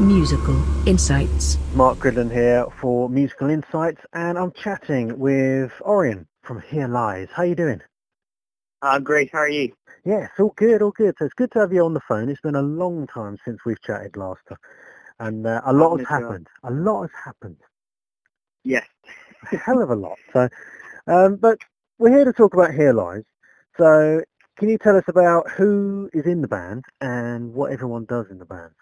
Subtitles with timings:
[0.00, 1.58] Musical Insights.
[1.74, 7.26] Mark Gridlin here for Musical Insights, and I'm chatting with Orion from Here Lies.
[7.34, 7.80] How you doing?
[8.80, 9.30] I'm great.
[9.32, 9.72] How are you?
[10.04, 11.16] Yes, all good, all good.
[11.18, 12.28] So it's good to have you on the phone.
[12.28, 14.58] It's been a long time since we've chatted last time,
[15.18, 16.46] and uh, a lot has happened.
[16.62, 17.56] A lot has happened.
[18.62, 18.86] Yes.
[19.50, 20.18] a hell of a lot.
[20.32, 20.48] So,
[21.08, 21.58] um, but
[21.98, 23.24] we're here to talk about Here Lies.
[23.78, 24.22] So,
[24.56, 28.38] can you tell us about who is in the band and what everyone does in
[28.38, 28.72] the band?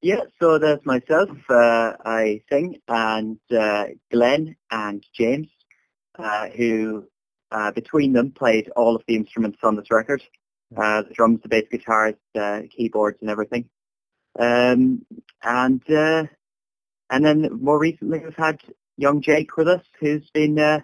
[0.00, 5.48] Yeah, so there's myself, uh, I sing, and uh, Glenn and James,
[6.18, 7.08] uh, who
[7.50, 10.22] uh, between them played all of the instruments on this record,
[10.76, 13.68] uh, the drums, the bass guitars, the keyboards and everything.
[14.38, 15.06] Um,
[15.42, 16.24] and uh,
[17.10, 18.60] and then more recently we've had
[18.96, 20.82] young Jake with us, who's been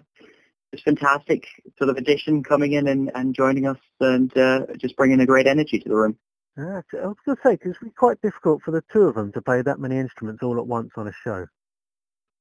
[0.71, 1.45] this fantastic
[1.77, 5.47] sort of addition coming in and, and joining us and uh, just bringing a great
[5.47, 6.17] energy to the room.
[6.57, 9.31] Uh, I was going to say, because it's quite difficult for the two of them
[9.33, 11.47] to play that many instruments all at once on a show.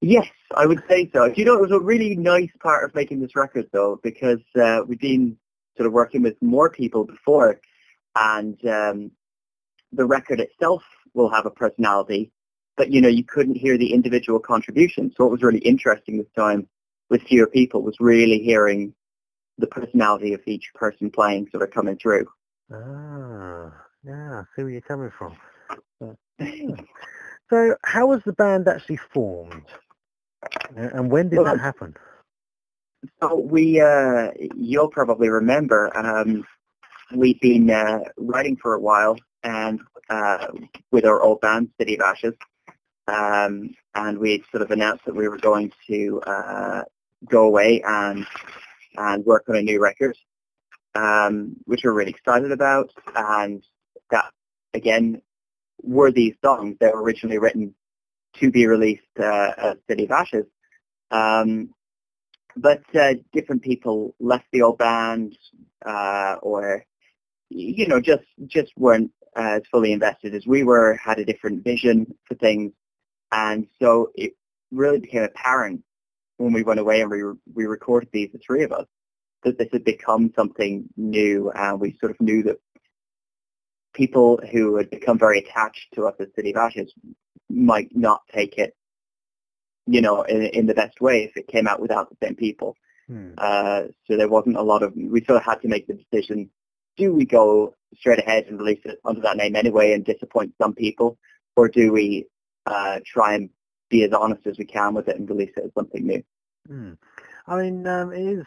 [0.01, 1.29] Yes, I would say so.
[1.29, 4.41] Do You know, it was a really nice part of making this record, though, because
[4.61, 5.37] uh, we've been
[5.77, 7.61] sort of working with more people before,
[8.17, 9.11] and um,
[9.93, 10.83] the record itself
[11.15, 12.33] will have a personality,
[12.77, 15.13] but, you know, you couldn't hear the individual contributions.
[15.17, 16.67] So what was really interesting this time
[17.11, 18.95] with fewer people was really hearing
[19.59, 22.27] the personality of each person playing sort of coming through.
[22.73, 23.73] Ah,
[24.05, 25.37] yeah, I see where you're coming from.
[27.51, 29.67] so how was the band actually formed?
[30.75, 31.95] And when did Well, that happen?
[33.23, 36.45] So we, uh, you'll probably remember, um,
[37.15, 40.49] we've been uh, writing for a while and uh,
[40.93, 42.35] with our old band, City of Ashes,
[43.09, 46.83] um, and we sort of announced that we were going to uh,
[47.29, 48.27] go away and
[48.97, 50.17] and work on a new record,
[50.95, 52.91] um, which we're really excited about.
[53.15, 53.63] And
[54.11, 54.33] that
[54.75, 55.23] again
[55.83, 57.75] were these songs that were originally written
[58.35, 60.47] to be released uh, as City of Ashes.
[61.11, 61.71] Um,
[62.57, 65.37] but uh, different people left the old band,
[65.85, 66.85] uh, or
[67.49, 70.95] you know, just just weren't as fully invested as we were.
[70.95, 72.73] Had a different vision for things,
[73.33, 74.35] and so it
[74.71, 75.83] really became apparent
[76.41, 77.23] when we went away and we
[77.55, 78.87] we recorded these, the three of us,
[79.45, 82.59] that this had become something new, and we sort of knew that
[83.93, 86.93] people who had become very attached to us as City of Ashes
[87.51, 88.75] might not take it,
[89.87, 92.75] you know, in, in the best way if it came out without the same people.
[93.09, 93.33] Hmm.
[93.37, 96.49] Uh, so there wasn't a lot of, we sort of had to make the decision,
[96.97, 100.75] do we go straight ahead and release it under that name anyway and disappoint some
[100.75, 101.19] people,
[101.57, 102.27] or do we
[102.67, 103.51] uh, try and
[103.91, 106.23] be as honest as we can with it and release it as something new?
[106.67, 106.93] Hmm.
[107.47, 108.47] I mean, um, it is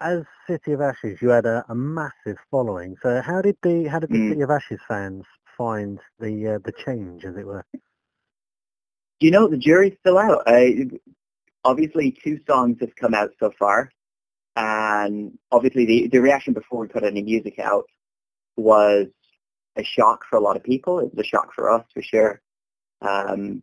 [0.00, 1.18] as City of Ashes.
[1.22, 2.96] You had a, a massive following.
[3.02, 4.28] So how did the how did the Mm.
[4.30, 5.24] City of Ashes fans
[5.56, 7.64] find the uh, the change, as it were?
[9.20, 10.42] You know, the jury's still out.
[10.46, 10.90] I,
[11.64, 13.90] obviously, two songs have come out so far,
[14.56, 17.84] and obviously the, the reaction before we put any music out
[18.56, 19.06] was
[19.76, 20.98] a shock for a lot of people.
[21.00, 22.40] It was a shock for us, for sure.
[23.00, 23.62] Um,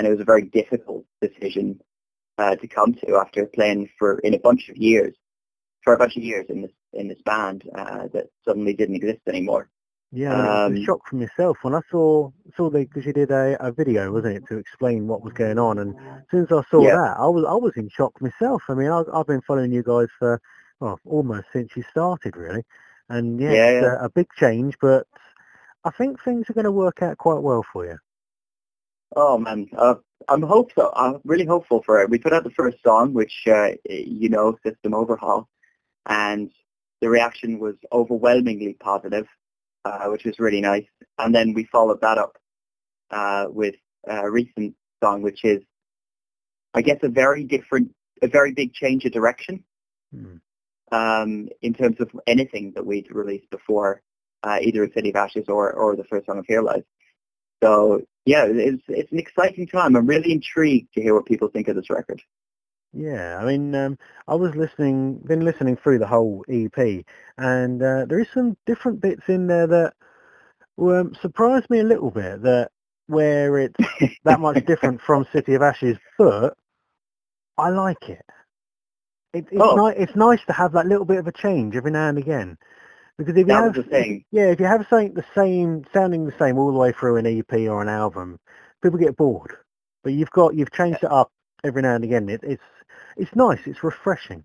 [0.00, 1.78] and it was a very difficult decision
[2.38, 5.14] uh, to come to after playing for in a bunch of years,
[5.84, 9.20] for a bunch of years in this in this band uh, that suddenly didn't exist
[9.28, 9.68] anymore.
[10.10, 13.30] Yeah, I mean, Um, shock from yourself when I saw saw the because you did
[13.30, 15.78] a, a video, wasn't it, to explain what was going on.
[15.78, 16.96] And as soon as I saw Yeah.
[16.96, 18.62] that, I was I was in shock myself.
[18.70, 20.40] I mean, I, I've been following you guys for
[20.80, 22.64] well almost since you started, really.
[23.10, 23.96] And yeah, Yeah, it's yeah.
[24.00, 25.06] A, a big change, but
[25.84, 27.98] I think things are going to work out quite well for you.
[29.16, 29.94] Oh man, uh,
[30.28, 30.90] I'm hopeful.
[30.94, 32.10] I'm really hopeful for it.
[32.10, 35.48] We put out the first song, which uh, you know, System Overhaul,
[36.06, 36.50] and
[37.00, 39.26] the reaction was overwhelmingly positive,
[39.84, 40.86] uh, which was really nice.
[41.18, 42.36] And then we followed that up
[43.10, 43.74] uh, with
[44.06, 45.62] a recent song, which is,
[46.74, 47.92] I guess, a very different,
[48.22, 49.64] a very big change of direction
[50.12, 50.36] Hmm.
[50.90, 54.02] um, in terms of anything that we'd released before,
[54.42, 56.82] uh, either City of Ashes or, or the first song of Here Lies.
[57.62, 59.96] So yeah, it's it's an exciting time.
[59.96, 62.22] I'm really intrigued to hear what people think of this record.
[62.92, 67.04] Yeah, I mean, um, I was listening, been listening through the whole EP,
[67.38, 69.94] and uh, there is some different bits in there that
[70.78, 72.42] um, surprised me a little bit.
[72.42, 72.70] That
[73.06, 73.76] where it's
[74.24, 76.56] that much different from City of Ashes, but
[77.56, 78.24] I like it.
[79.34, 79.76] it it's Oh.
[79.76, 79.94] nice.
[79.98, 82.58] It's nice to have that little bit of a change every now and again,
[83.20, 84.24] because if you That have was the thing.
[84.32, 87.26] yeah, if you have something the same, sounding the same all the way through an
[87.26, 88.38] EP or an album,
[88.82, 89.56] people get bored.
[90.02, 91.30] But you've got you've changed it up
[91.62, 92.28] every now and again.
[92.30, 92.62] It, it's
[93.18, 93.60] it's nice.
[93.66, 94.44] It's refreshing.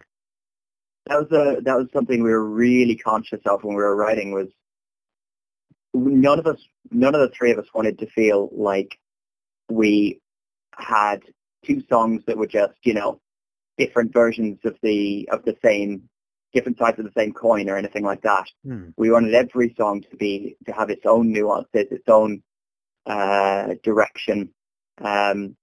[1.07, 4.33] That was a that was something we were really conscious of when we were writing
[4.33, 4.49] was
[5.93, 6.59] none of us,
[6.91, 8.97] none of the three of us wanted to feel like
[9.69, 10.19] we
[10.77, 11.21] had
[11.65, 13.21] two songs that were just, you know,
[13.77, 16.09] different versions of the of the same
[16.55, 18.47] different sides of the same coin or anything like that.
[18.65, 18.89] Hmm.
[18.97, 22.41] We wanted every song to be to have its own nuances, its own
[23.05, 24.49] uh, direction.
[24.97, 25.55] Um,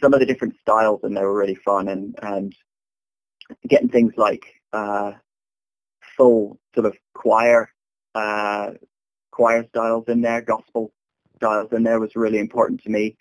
[0.00, 2.54] some of the different styles and they were really fun and and
[3.68, 5.12] getting things like uh,
[6.16, 7.70] full sort of choir
[8.14, 8.72] uh,
[9.30, 10.92] choir styles in there, gospel
[11.36, 13.16] styles in there was really important to me.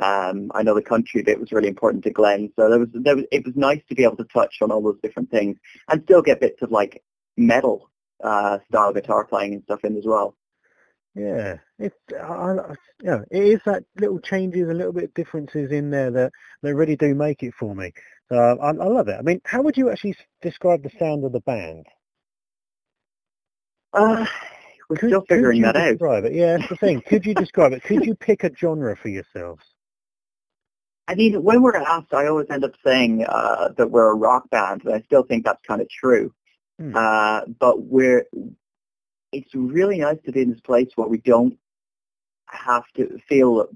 [0.00, 3.16] Um, I know the country bit was really important to Glenn, so there was, there
[3.16, 5.58] was it was nice to be able to touch on all those different things
[5.88, 7.02] and still get bits of like
[7.36, 7.90] metal
[8.24, 10.36] uh, style guitar playing and stuff in as well.
[11.14, 15.14] Yeah, it's I, I, you know, it is that little changes and little bit of
[15.14, 16.32] differences in there that
[16.62, 17.92] they really do make it for me.
[18.30, 19.16] So I, I love it.
[19.18, 21.86] I mean, how would you actually describe the sound of the band?
[23.92, 24.24] Uh,
[24.88, 25.90] we're Could- still could figuring you that out.
[25.90, 26.32] Describe it.
[26.32, 27.02] Yeah, that's the thing.
[27.02, 27.82] Could you describe it?
[27.82, 29.64] Could you pick a genre for yourselves?
[31.10, 34.48] I mean, when we're asked, I always end up saying uh, that we're a rock
[34.48, 36.32] band, and I still think that's kind of true.
[36.78, 36.94] Hmm.
[36.94, 38.26] Uh, but we're,
[39.32, 41.58] it's really nice to be in this place where we don't
[42.46, 43.66] have to feel,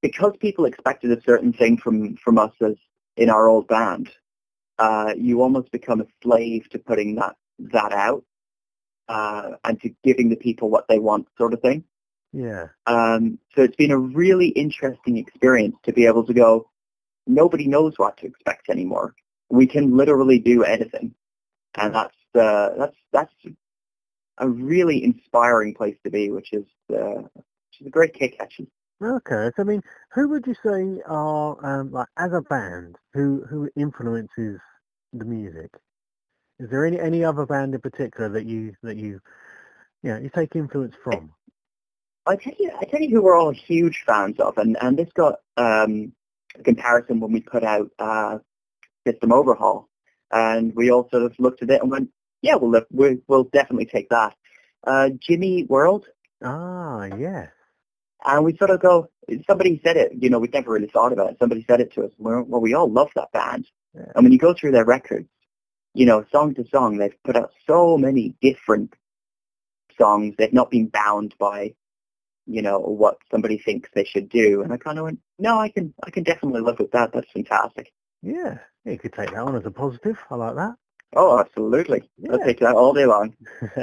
[0.00, 2.76] because people expected a certain thing from, from us as
[3.18, 4.10] in our old band,
[4.78, 8.24] uh, you almost become a slave to putting that, that out
[9.08, 11.84] uh, and to giving the people what they want sort of thing.
[12.32, 12.66] Yeah.
[12.86, 16.68] Um, so it's been a really interesting experience to be able to go,
[17.26, 19.14] nobody knows what to expect anymore.
[19.48, 21.14] We can literally do anything.
[21.74, 23.34] And that's, uh, that's, that's
[24.38, 28.68] a really inspiring place to be, which is, uh, which is a great kick actually.
[29.02, 29.50] Okay.
[29.56, 29.82] So I mean,
[30.12, 34.58] who would you say are um, like as a band who who influences
[35.12, 35.70] the music?
[36.58, 39.20] Is there any any other band in particular that you that you
[40.02, 41.32] yeah you take influence from?
[42.26, 45.10] I tell you, I tell you who we're all huge fans of, and, and this
[45.14, 46.12] got um,
[46.58, 48.38] a comparison when we put out uh,
[49.06, 49.88] System Overhaul,
[50.32, 52.10] and we all sort of looked at it and went,
[52.42, 54.34] yeah, we'll look, we, we'll definitely take that.
[54.84, 56.06] Uh, Jimmy World,
[56.42, 57.50] Ah, yes.
[58.24, 59.08] and we sort of go,
[59.48, 61.36] somebody said it, you know, we'd never really thought about it.
[61.38, 62.10] Somebody said it to us.
[62.18, 63.66] We're, well, we all love that band.
[63.94, 64.12] Yeah.
[64.14, 65.28] And when you go through their records,
[65.94, 68.92] you know, song to song, they've put out so many different
[69.98, 70.34] songs.
[70.36, 71.74] They've not been bound by,
[72.46, 74.62] you know, what somebody thinks they should do.
[74.62, 77.12] And I kind of went, no, I can, I can definitely live with that.
[77.12, 77.92] That's fantastic.
[78.22, 78.58] Yeah.
[78.84, 80.16] yeah, you could take that on as a positive.
[80.30, 80.74] I like that.
[81.14, 82.08] Oh, absolutely.
[82.30, 83.34] I'll take that all day long.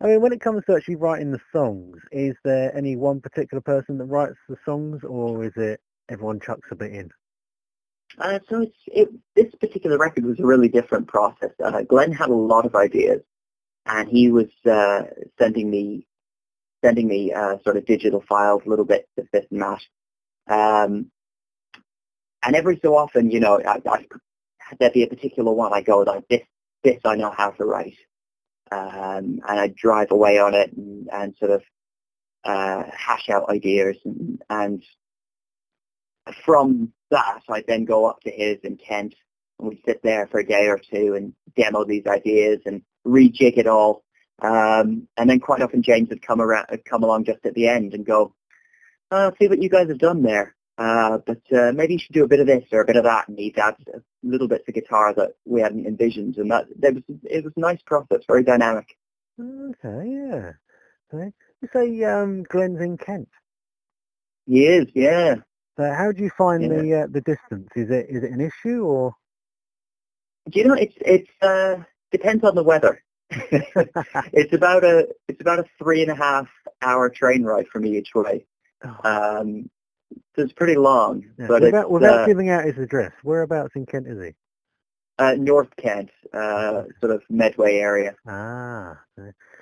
[0.00, 3.60] I mean, when it comes to actually writing the songs, is there any one particular
[3.60, 7.10] person that writes the songs, or is it everyone chucks a bit in?
[8.18, 11.50] Uh, so it's, it, this particular record was a really different process.
[11.62, 13.22] Uh, Glenn had a lot of ideas,
[13.86, 15.02] and he was uh,
[15.38, 16.06] sending me
[16.84, 19.80] sending me uh, sort of digital files, little bits of this and that.
[20.48, 21.10] Um,
[22.42, 24.06] and every so often, you know, I, I,
[24.78, 26.42] there'd be a particular one I go like this.
[26.82, 27.98] This I know how to write,
[28.72, 31.62] um, and I drive away on it and, and sort of
[32.44, 34.82] uh, hash out ideas and, and
[36.44, 39.14] from that, I then go up to his in Kent,
[39.58, 43.58] and we sit there for a day or two and demo these ideas and rejig
[43.58, 44.04] it all.
[44.42, 47.94] Um, and then quite often James would come around, come along just at the end
[47.94, 48.34] and go,
[49.10, 52.24] uh, "See what you guys have done there, uh, but uh, maybe you should do
[52.24, 54.66] a bit of this or a bit of that." And he'd add a little bits
[54.68, 58.20] of guitar that we hadn't envisioned, and that it was it was a nice process,
[58.26, 58.96] very dynamic.
[59.38, 60.52] Okay, yeah.
[61.12, 61.32] Okay.
[61.60, 63.28] You say um, Glenn's in Kent.
[64.46, 65.36] He is, yeah.
[65.76, 66.68] So how do you find Yeah.
[66.68, 67.68] the uh, the distance?
[67.76, 69.14] Is it is it an issue or?
[70.50, 73.02] Do you know it's it's uh, depends on the weather.
[74.32, 76.48] it's about a it's about a three and a half
[76.82, 78.44] hour train ride for me each way.
[78.84, 78.96] Oh,
[79.40, 79.70] Um,
[80.34, 81.46] so it's pretty long, yeah.
[81.46, 84.34] but without without uh, giving out his address, whereabouts in Kent is he?
[85.18, 88.14] uh, North Kent, uh, sort of Medway area.
[88.26, 88.98] Ah.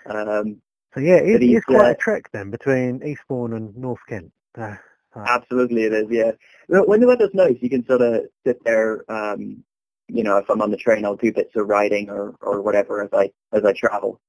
[0.06, 0.62] Um,
[0.94, 4.32] So yeah, it, it's quite uh, a trek then between Eastbourne and North Kent.
[4.56, 4.78] Ah,
[5.14, 5.24] ah.
[5.28, 6.06] absolutely, it is.
[6.10, 6.32] Yeah,
[6.68, 9.04] when the weather's nice, you can sort of sit there.
[9.10, 9.64] Um,
[10.08, 13.02] you know, if I'm on the train, I'll do bits of riding or or whatever
[13.02, 14.20] as I as I travel.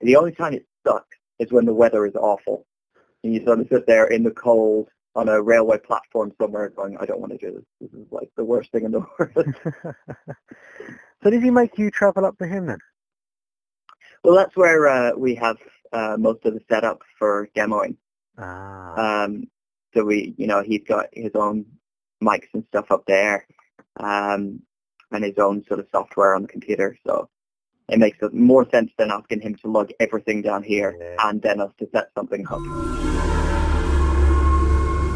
[0.00, 2.66] The only time it sucks is when the weather is awful,
[3.22, 6.96] and you sort of sit there in the cold on a railway platform somewhere, going,
[6.98, 7.64] "I don't want to do this.
[7.80, 9.54] This is like the worst thing in the world."
[11.22, 12.78] so did he make you travel up to him then?
[14.24, 15.58] Well, that's where uh, we have
[15.92, 17.96] uh, most of the setup for demoing.
[18.38, 19.24] Ah.
[19.24, 19.44] Um,
[19.94, 21.64] so we, you know, he's got his own
[22.22, 23.46] mics and stuff up there,
[23.96, 24.60] um,
[25.10, 26.96] and his own sort of software on the computer.
[27.06, 27.28] So
[27.88, 31.16] It makes more sense than asking him to log everything down here Yeah.
[31.28, 32.60] and then us to set something up.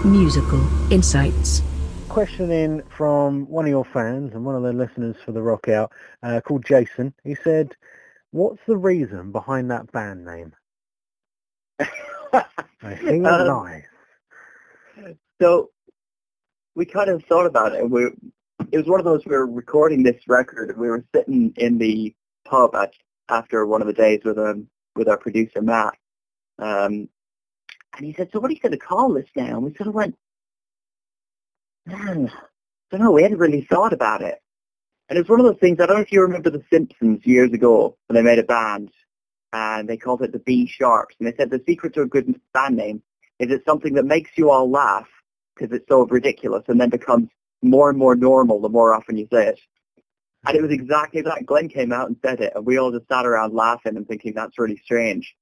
[0.06, 1.62] Musical insights.
[2.08, 5.68] Question in from one of your fans and one of the listeners for the Rock
[5.68, 7.14] Out, uh, called Jason.
[7.24, 7.76] He said,
[8.32, 10.54] "What's the reason behind that band name?"
[11.78, 15.14] I think Um, nice.
[15.40, 15.70] So
[16.74, 17.88] we kind of thought about it.
[17.88, 18.10] We,
[18.72, 20.70] it was one of those we were recording this record.
[20.70, 22.14] and We were sitting in the
[22.46, 22.94] pub at,
[23.28, 25.94] after one of the days with um with our producer Matt,
[26.58, 27.08] um,
[27.96, 29.88] and he said, "So what are you going to call this now?" And we sort
[29.88, 30.16] of went,
[31.86, 33.12] "Man, I don't know.
[33.12, 34.40] We hadn't really thought about it."
[35.08, 35.78] And it was one of those things.
[35.78, 38.90] I don't know if you remember The Simpsons years ago when they made a band
[39.52, 42.40] and they called it the Be Sharps, and they said the secret to a good
[42.54, 43.02] band name
[43.38, 45.08] is it's something that makes you all laugh
[45.54, 47.28] because it's so ridiculous and then becomes
[47.62, 49.60] more and more normal the more often you say it.
[50.44, 51.46] And it was exactly that.
[51.46, 54.34] Glenn came out and said it, and we all just sat around laughing and thinking
[54.34, 55.34] that's really strange.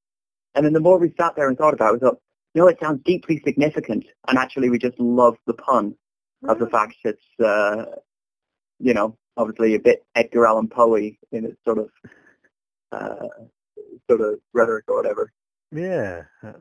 [0.54, 2.20] And then the more we sat there and thought about it, we thought,
[2.54, 4.04] no, it sounds deeply significant.
[4.28, 5.94] And actually we just love the pun
[6.46, 7.84] of the fact it's, uh,
[8.78, 11.90] you know, obviously a bit Edgar Allan Poe in its sort of,
[12.92, 13.28] uh,
[14.10, 15.32] sort of rhetoric or whatever.
[15.72, 16.24] Yeah.
[16.42, 16.52] Uh,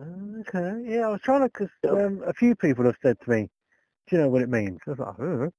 [0.42, 0.82] Okay.
[0.86, 3.50] Yeah, I was trying to, because um, a few people have said to me,
[4.10, 5.52] "Do you know what it means?" I was like, oh,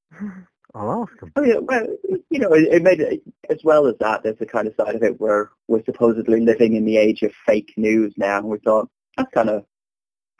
[0.74, 1.86] "I'll ask them." Oh yeah, well,
[2.30, 4.22] you know, it, it made it as well as that.
[4.22, 7.32] There's the kind of side of it where we're supposedly living in the age of
[7.46, 9.64] fake news now, and we thought that's kind of,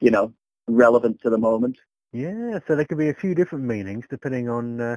[0.01, 0.33] you know,
[0.69, 1.79] relevant to the moment.
[2.13, 4.97] Yeah, so there could be a few different meanings depending on uh,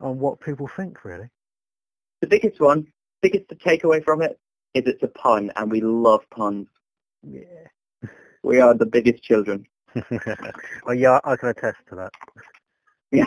[0.00, 1.28] on what people think, really.
[2.20, 2.88] The biggest one,
[3.22, 4.38] biggest takeaway from it
[4.74, 6.66] is it's a pun, and we love puns.
[7.22, 7.68] Yeah.
[8.42, 9.66] We are the biggest children.
[10.86, 12.12] well, yeah, I can attest to that.
[13.10, 13.24] Yeah,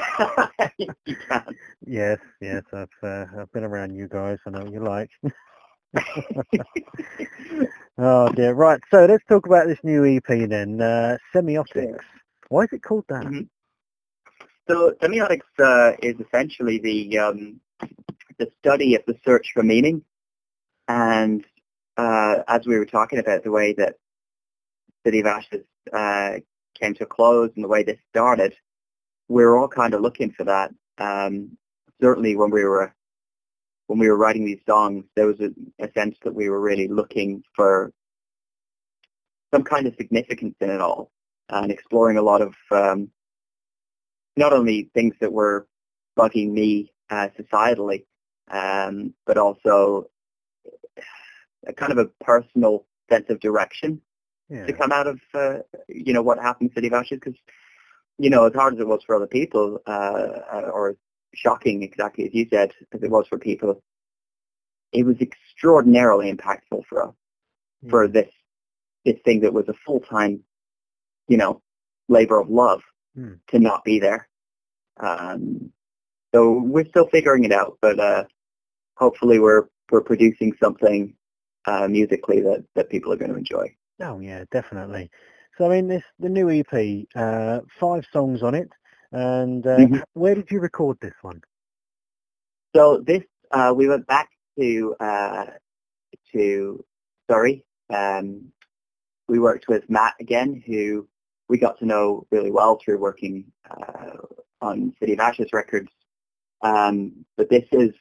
[0.77, 1.55] you can.
[1.85, 4.37] Yes, yes, I've uh, I've been around you guys.
[4.45, 5.09] I know what you like.
[7.97, 8.53] oh dear.
[8.53, 8.79] Right.
[8.91, 10.79] So let's talk about this new EP then.
[10.81, 11.97] Uh, Semiotics.
[12.49, 13.23] Why is it called that?
[13.23, 13.47] Mhm.
[14.67, 17.59] So semiotics uh, is essentially the um,
[18.37, 20.03] the study of the search for meaning,
[20.87, 21.43] and
[21.97, 23.95] uh, as we were talking about the way that
[25.05, 26.37] City of Ashes uh,
[26.79, 28.55] came to a close and the way this started,
[29.27, 30.71] we were all kind of looking for that.
[30.97, 31.57] Um,
[32.01, 32.93] certainly, when we were
[33.87, 35.49] when we were writing these songs, there was a,
[35.83, 37.91] a sense that we were really looking for
[39.53, 41.11] some kind of significance in it all
[41.49, 43.09] and exploring a lot of um,
[44.37, 45.67] not only things that were
[46.17, 48.05] bugging me uh, societally,
[48.49, 50.05] um, but also
[51.67, 54.01] a kind of a personal sense of direction
[54.51, 54.65] Yeah.
[54.65, 57.19] to come out of, uh, you know, what happened in City of Ashes.
[57.23, 57.39] Because,
[58.19, 60.97] you know, as hard as it was for other people, uh, uh, or
[61.33, 63.81] shocking, exactly as you said, as it was for people,
[64.91, 67.15] it was extraordinarily impactful for us,
[67.89, 68.29] for this
[69.05, 70.43] this thing that was a full-time,
[71.27, 71.61] you know,
[72.09, 72.81] labor of love
[73.15, 73.33] Hmm.
[73.47, 74.27] to not be there.
[74.97, 75.71] Um,
[76.33, 78.25] so we're still figuring it out, but uh,
[78.95, 81.15] hopefully we're we're producing something
[81.65, 83.73] uh, musically that, that people are going to enjoy.
[84.01, 85.09] Oh yeah, definitely.
[85.57, 88.69] So I mean, this the new EP, uh, five songs on it,
[89.11, 90.03] and uh, Mhm.
[90.13, 91.41] where did you record this one?
[92.75, 94.29] So this uh, we went back
[94.59, 95.45] to uh,
[96.33, 96.83] to
[97.29, 97.65] Surrey.
[97.89, 98.51] Um,
[99.27, 101.07] we worked with Matt again, who
[101.49, 104.17] we got to know really well through working uh,
[104.61, 105.89] on City of Ashes records.
[106.61, 107.91] Um, but this is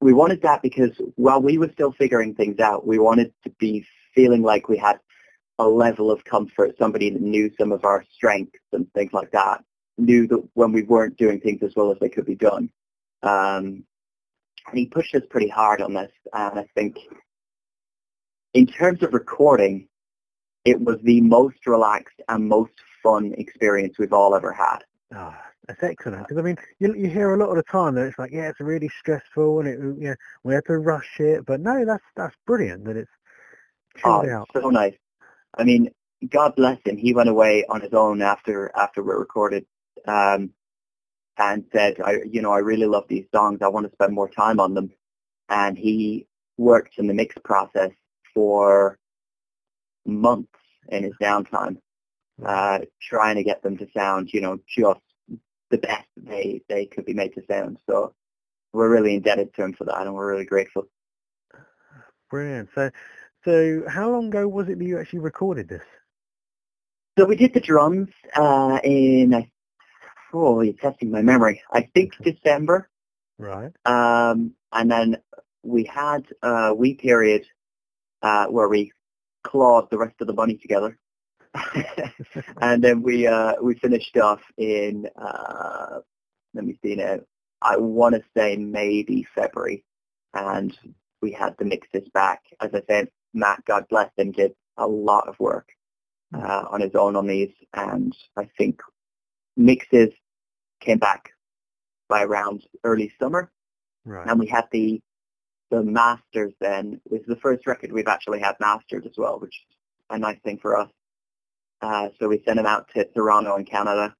[0.00, 3.86] we wanted that because while we were still figuring things out, we wanted to be
[4.16, 4.98] feeling like we had
[5.60, 9.62] a level of comfort, somebody that knew some of our strengths and things like that,
[9.98, 12.68] knew that when we weren't doing things as well as they could be done.
[13.22, 13.84] Um,
[14.68, 16.10] and he pushed us pretty hard on this.
[16.32, 16.98] And I think
[18.52, 19.86] in terms of recording,
[20.64, 24.78] it was the most relaxed and most fun experience we've all ever had.
[25.14, 25.34] Oh,
[25.68, 26.26] that's excellent.
[26.26, 28.48] Because I mean, you you hear a lot of the time that it's like, yeah,
[28.48, 31.46] it's really stressful, and it, you know, we had to rush it.
[31.46, 33.10] But no, that's that's brilliant that it's
[34.04, 34.48] Oh, out.
[34.54, 34.94] so nice.
[35.56, 35.90] I mean,
[36.28, 36.96] God bless him.
[36.96, 39.66] He went away on his own after after we recorded,
[40.06, 40.50] um,
[41.38, 43.60] and said, "I, you know, I really love these songs.
[43.62, 44.90] I want to spend more time on them."
[45.48, 46.26] And he
[46.56, 47.90] worked in the mix process
[48.34, 48.98] for
[50.04, 51.78] months in his downtime,
[52.44, 55.00] uh, trying to get them to sound, you know, just
[55.70, 57.78] the best they they could be made to sound.
[57.88, 58.14] So
[58.72, 60.88] we're really indebted to him for that, and we're really grateful.
[62.30, 62.68] Brilliant.
[62.74, 62.90] So,
[63.46, 65.82] so how long ago was it that you actually recorded this?
[67.18, 69.50] So we did the drums uh, in, I-
[70.34, 71.62] oh, you're testing my memory.
[71.72, 72.90] I think December,
[73.38, 73.72] Right.
[73.86, 75.16] um, and then
[75.62, 77.46] we had a wee period
[78.22, 78.92] uh, where we
[79.44, 80.98] clawed the rest of the money together.
[82.60, 86.00] and then we uh, we finished off in uh,
[86.52, 87.20] let me see now.
[87.62, 89.82] I want to say maybe February,
[90.34, 90.76] and
[91.22, 92.42] we had the mixes back.
[92.60, 95.68] As I said, Matt, God bless him, did a lot of work
[96.34, 98.80] uh, on his own on these, and I think
[99.56, 100.10] mixes
[100.80, 101.30] came back
[102.08, 103.50] by around early summer,
[104.04, 104.28] Right.
[104.28, 105.00] and we had the
[105.70, 106.52] the masters.
[106.60, 109.76] Then was the first record we've actually had mastered as well, which is
[110.10, 110.90] a nice thing for us.
[111.82, 114.14] Uh, so we sent them out to Toronto in Canada,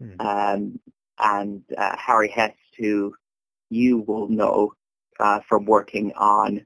[0.00, 0.20] Hmm.
[0.20, 0.80] um,
[1.18, 3.14] and uh, Harry Hess, who
[3.70, 4.72] you will know
[5.18, 6.64] uh, from working on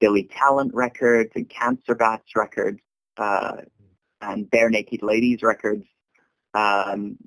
[0.00, 2.80] Billy Talent records and Cancer Bats records
[3.16, 3.56] uh,
[4.20, 5.84] and Barenaked Ladies records.
[6.54, 7.18] Um,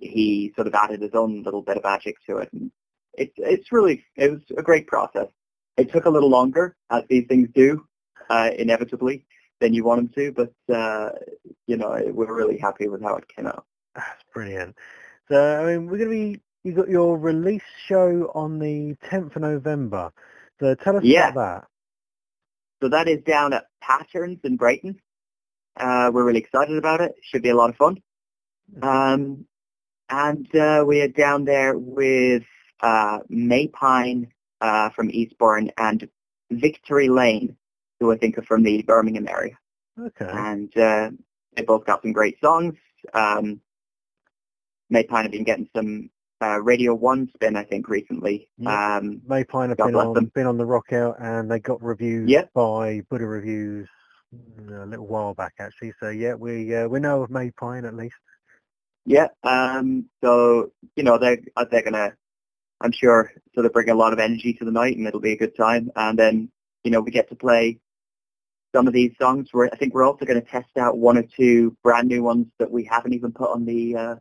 [0.00, 2.48] he sort of added his own little bit of magic to it.
[2.52, 2.70] And
[3.14, 5.28] it's it's really it was a great process.
[5.76, 7.84] It took a little longer, as these things do,
[8.28, 9.24] uh, inevitably,
[9.60, 10.32] than you want them to.
[10.66, 11.10] But uh,
[11.66, 13.64] you know, we're really happy with how it came out.
[13.94, 14.76] That's brilliant.
[15.28, 19.36] So, I mean, we're going to be, you got your release show on the 10th
[19.36, 20.12] of November.
[20.60, 21.30] So tell us Yeah.
[21.30, 21.66] about
[22.82, 25.00] So that is down at Patterns in Brighton.
[25.76, 27.14] Uh, we're really excited about it.
[27.22, 28.02] Should be a lot of fun.
[28.82, 29.46] Um,
[30.10, 32.42] and uh, we are down there with
[32.80, 36.08] uh, Maypine uh, from Eastbourne and
[36.50, 37.56] Victory Lane,
[38.00, 39.56] who I think are from the Birmingham area.
[39.96, 40.28] Okay.
[40.28, 41.10] And uh,
[41.54, 42.74] they both got some great songs.
[43.14, 43.60] Um,
[44.92, 46.10] Maypine have been getting some
[46.42, 48.48] uh, Radio 1 spin, I think, recently.
[48.58, 48.96] Yeah.
[48.96, 52.52] Um, Maypine have been on, been on the rock out and they got reviews Yep.
[52.54, 53.88] by Buddha Reviews
[54.34, 55.92] mm, a little while back actually.
[56.00, 58.16] So yeah, we uh, we know of Maypine at least.
[59.04, 59.28] Yeah.
[59.42, 62.12] Um, so you know they're uh, they're gonna,
[62.80, 65.32] I'm sure, sort of bring a lot of energy to the night, and it'll be
[65.32, 65.90] a good time.
[65.96, 66.50] And then
[66.84, 67.78] you know we get to play
[68.74, 69.48] some of these songs.
[69.52, 72.46] We're I think we're also going to test out one or two brand new ones
[72.58, 74.14] that we haven't even put on the uh,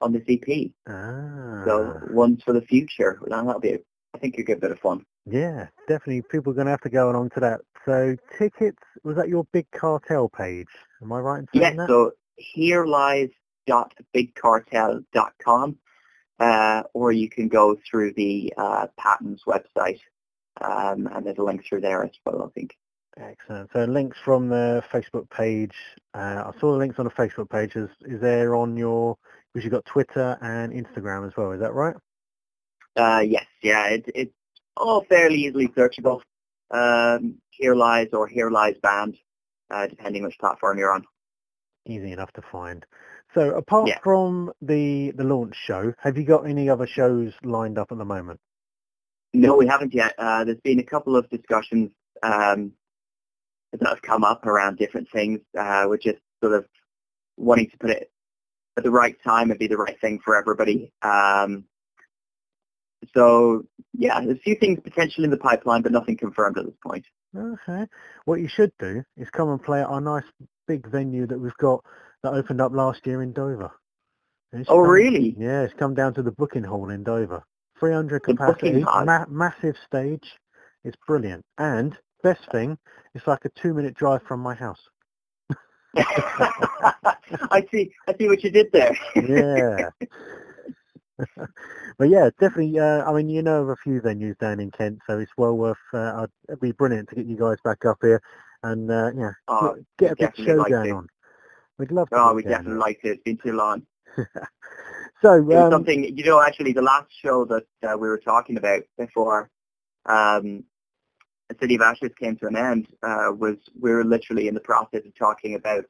[0.00, 0.70] on this EP.
[0.88, 1.62] Ah.
[1.64, 3.18] So ones for the future.
[3.22, 3.78] And that'll be
[4.14, 5.04] I think a good bit of fun.
[5.26, 6.22] Yeah, definitely.
[6.22, 7.60] People are going to have to go on to that.
[7.84, 10.68] So tickets, was that your big cartel page?
[11.02, 11.76] Am I right in saying Yeah.
[11.76, 11.88] that?
[11.88, 13.28] So here lies
[14.14, 15.78] bigcartel.com
[16.38, 20.00] uh, or you can go through the uh, Patterns website
[20.60, 22.76] um, and there's a link through there as well, I think.
[23.16, 23.70] Excellent.
[23.72, 25.74] So links from the Facebook page.
[26.14, 27.74] Uh, I saw the links on the Facebook page.
[27.74, 29.18] Is, is there on your,
[29.52, 31.52] because you've got Twitter and Instagram as well.
[31.52, 31.94] Is that right?
[32.96, 34.34] Uh, yes, yeah, it, it's
[34.76, 36.20] all fairly easily searchable.
[36.70, 39.16] Um, here lies or here lies band,
[39.70, 41.04] uh, depending which platform you're on.
[41.86, 42.84] Easy enough to find.
[43.34, 43.98] So apart Yeah.
[44.02, 48.04] from the, the launch show, have you got any other shows lined up at the
[48.04, 48.40] moment?
[49.34, 50.14] No, we haven't yet.
[50.18, 51.90] Uh, there's been a couple of discussions
[52.22, 52.72] um,
[53.72, 55.40] that have come up around different things.
[55.58, 56.66] Uh, we're just sort of
[57.36, 58.10] wanting to put it
[58.78, 60.92] at the right time and be the right thing for everybody.
[61.02, 61.64] Um,
[63.14, 66.74] so, yeah, there's a few things potentially in the pipeline, but nothing confirmed at this
[66.82, 67.04] point.
[67.36, 67.86] Okay.
[68.24, 70.24] What you should do is come and play at our nice
[70.66, 71.84] big venue that we've got
[72.22, 73.70] that opened up last year in Dover.
[74.68, 75.36] Oh, come- really?
[75.38, 77.42] Yeah, it's come down to the booking hall in Dover.
[77.78, 80.36] 300 The capacity, ma- massive stage.
[80.84, 81.44] It's brilliant.
[81.58, 82.78] And best thing,
[83.14, 84.80] it's like a two-minute drive from my house.
[87.50, 87.90] I see.
[88.06, 88.96] I see what you did there.
[89.14, 89.90] Yeah.
[91.98, 92.78] but yeah, definitely.
[92.78, 95.56] Uh, I mean, you know of a few venues down in Kent, so it's well
[95.56, 95.76] worth.
[95.92, 98.20] Uh, it'd be brilliant to get you guys back up here
[98.62, 100.94] and uh, yeah, Oh, get, get a big definitely show like going to.
[100.96, 101.08] on.
[101.78, 102.16] We'd love to.
[102.18, 102.78] oh, we definitely on.
[102.78, 103.10] liked it.
[103.10, 103.82] It's been too long.
[105.20, 108.82] So um, something, you know, actually the last show that uh, we were talking about
[108.96, 109.50] before
[110.06, 110.62] um,
[111.60, 115.02] City of Ashes came to an end uh, was we were literally in the process
[115.06, 115.84] of talking about,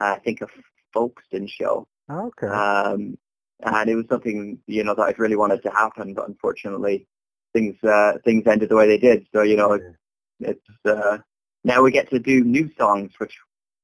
[0.00, 0.46] uh, I think, a
[0.92, 1.86] Folkestone show.
[2.10, 2.46] okay.
[2.46, 3.18] Um,
[3.62, 7.06] and it was something, you know, that I'd really wanted to happen, but unfortunately
[7.52, 9.26] things uh, things ended the way they did.
[9.34, 9.74] So, you know,
[10.38, 10.50] Yeah.
[10.50, 11.18] it's uh,
[11.64, 13.36] now we get to do new songs, which,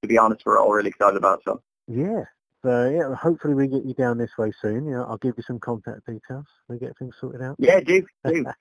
[0.03, 1.43] to be honest, we're all really excited about.
[1.45, 2.25] So, Yeah.
[2.65, 4.87] So yeah, hopefully we get you down this way soon.
[4.87, 6.47] You know, I'll give you some contact details.
[6.69, 7.57] We get things sorted out.
[7.59, 8.47] yeah, do, do.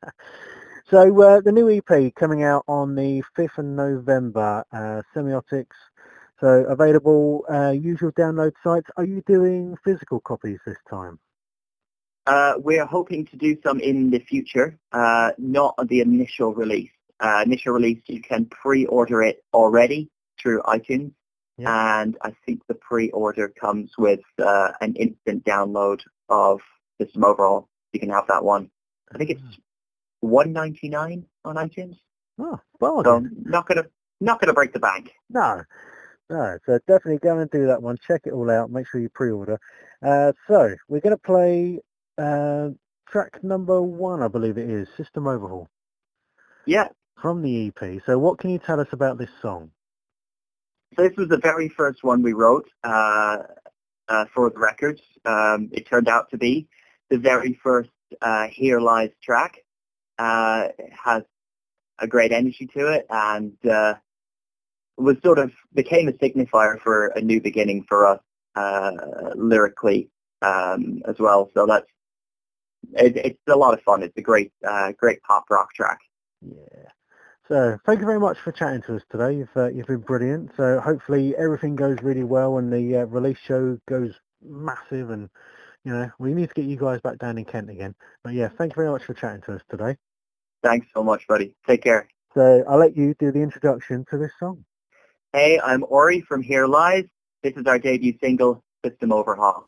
[0.91, 5.73] So uh, the new EP coming out on the 5th of November, uh, Semiotics.
[6.39, 8.87] So available, uh, usual download sites.
[8.95, 11.17] Are you doing physical copies this time?
[12.27, 16.91] Uh, we're hoping to do some in the future, uh, not the initial release.
[17.19, 21.13] Uh, initial release, you can pre-order it already through iTunes,
[21.57, 26.61] and I think the pre-order comes with uh, an instant download of
[27.01, 27.69] System Overhaul.
[27.91, 28.69] You can have that one.
[29.13, 29.41] I think it's
[30.25, 31.97] one ninety nine on iTunes.
[32.39, 32.59] Oh,
[33.03, 33.31] So bargain.
[33.45, 33.85] not gonna
[34.21, 35.11] not gonna break the bank.
[35.29, 35.63] No,
[36.29, 36.57] no.
[36.65, 37.97] So definitely go and do that one.
[38.07, 38.71] Check it all out.
[38.71, 39.59] Make sure you pre-order.
[40.05, 41.79] Uh, so we're going to play
[42.17, 42.69] uh,
[43.09, 45.67] track number one, I believe it is, System Overhaul
[46.65, 46.89] Yeah.
[47.21, 48.01] from the EP.
[48.05, 49.71] So what can you tell us about this song?
[50.95, 53.37] So this was the very first one we wrote uh,
[54.07, 55.01] uh, for the records.
[55.25, 56.67] Um, it turned out to be
[57.09, 57.89] the very first
[58.21, 59.57] uh, Here Lies track.
[60.17, 60.69] Uh,
[61.03, 61.23] has
[61.99, 63.95] a great energy to it and uh,
[64.97, 68.19] was sort of became a signifier for a new beginning for us
[68.55, 68.91] uh,
[69.35, 70.09] lyrically
[70.41, 71.49] um, as well.
[71.53, 71.87] So that's
[72.93, 74.03] it, it's a lot of fun.
[74.03, 75.99] It's a great uh, great pop rock track.
[76.41, 76.89] Yeah.
[77.47, 79.37] So thank you very much for chatting to us today.
[79.37, 80.51] You've uh, you've been brilliant.
[80.57, 85.29] So hopefully everything goes really well and the uh, release show goes massive and
[85.83, 87.95] you know we need to get you guys back down in Kent again.
[88.23, 89.97] But yeah, thank you very much for chatting to us today.
[90.63, 91.53] Thanks so much, buddy.
[91.67, 92.07] Take care.
[92.33, 94.65] So I'll let you do the introduction to this song.
[95.31, 97.05] Hey, I'm Ori from Here Lies.
[97.43, 99.65] This is our debut single, System Overhaul.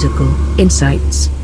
[0.00, 1.39] Musical Insights.